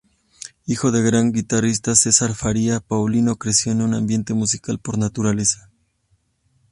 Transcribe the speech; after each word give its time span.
Hijo 0.65 0.89
del 0.91 1.03
gran 1.03 1.31
guitarrista 1.31 1.93
Cesar 1.93 2.33
Faria, 2.33 2.79
Paulinho 2.79 3.35
creció 3.35 3.71
en 3.71 3.83
un 3.83 3.93
ambiente 3.93 4.33
musical 4.33 4.79
por 4.79 4.97
naturaleza. 4.97 5.69